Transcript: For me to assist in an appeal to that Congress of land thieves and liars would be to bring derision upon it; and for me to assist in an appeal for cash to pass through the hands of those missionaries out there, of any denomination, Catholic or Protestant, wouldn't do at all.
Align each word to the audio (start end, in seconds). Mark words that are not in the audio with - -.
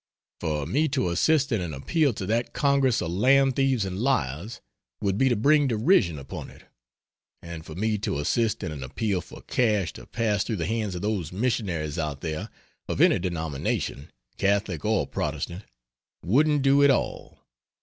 For 0.39 0.65
me 0.65 0.87
to 0.97 1.11
assist 1.11 1.51
in 1.51 1.61
an 1.61 1.75
appeal 1.75 2.11
to 2.13 2.25
that 2.25 2.53
Congress 2.53 3.03
of 3.03 3.11
land 3.11 3.55
thieves 3.55 3.85
and 3.85 3.99
liars 3.99 4.59
would 4.99 5.15
be 5.15 5.29
to 5.29 5.35
bring 5.35 5.67
derision 5.67 6.17
upon 6.17 6.49
it; 6.49 6.63
and 7.43 7.63
for 7.63 7.75
me 7.75 7.99
to 7.99 8.17
assist 8.17 8.63
in 8.63 8.71
an 8.71 8.81
appeal 8.81 9.21
for 9.21 9.43
cash 9.43 9.93
to 9.93 10.07
pass 10.07 10.43
through 10.43 10.55
the 10.55 10.65
hands 10.65 10.95
of 10.95 11.03
those 11.03 11.31
missionaries 11.31 11.99
out 11.99 12.21
there, 12.21 12.49
of 12.89 12.99
any 12.99 13.19
denomination, 13.19 14.09
Catholic 14.39 14.83
or 14.83 15.05
Protestant, 15.05 15.65
wouldn't 16.23 16.63
do 16.63 16.83
at 16.83 16.89
all. 16.89 17.45